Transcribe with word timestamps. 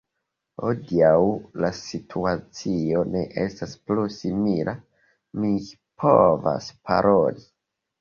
Hodiaŭ 0.61 1.11
la 1.65 1.69
situacio 1.81 3.05
ne 3.17 3.23
estas 3.45 3.77
plu 3.91 4.09
simila: 4.19 4.77
mi 5.45 5.55
povas 6.07 6.75
paroli. 6.91 7.51